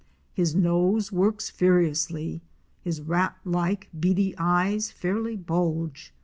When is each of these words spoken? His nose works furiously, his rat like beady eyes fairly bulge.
His 0.33 0.55
nose 0.55 1.11
works 1.11 1.51
furiously, 1.51 2.41
his 2.81 3.01
rat 3.01 3.37
like 3.45 3.87
beady 3.99 4.33
eyes 4.35 4.89
fairly 4.89 5.35
bulge. 5.35 6.11